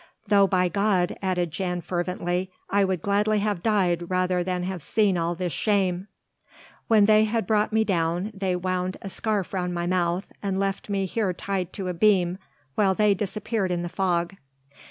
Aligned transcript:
Though 0.25 0.47
by 0.47 0.67
God," 0.67 1.15
added 1.21 1.51
Jan 1.51 1.79
fervently, 1.79 2.49
"I 2.71 2.83
would 2.83 3.03
gladly 3.03 3.37
have 3.37 3.61
died 3.61 4.09
rather 4.09 4.43
than 4.43 4.63
have 4.63 4.81
seen 4.81 5.15
all 5.15 5.35
this 5.35 5.53
shame! 5.53 6.07
When 6.87 7.05
they 7.05 7.25
had 7.25 7.45
brought 7.45 7.71
me 7.71 7.83
down 7.83 8.31
they 8.33 8.55
wound 8.55 8.97
a 9.03 9.09
scarf 9.09 9.53
round 9.53 9.75
my 9.75 9.85
mouth 9.85 10.25
and 10.41 10.59
left 10.59 10.89
me 10.89 11.05
here 11.05 11.33
tied 11.33 11.71
to 11.73 11.87
a 11.87 11.93
beam, 11.93 12.39
while 12.73 12.95
they 12.95 13.13
disappeared 13.13 13.69
in 13.69 13.83
the 13.83 13.89
fog." 13.89 14.33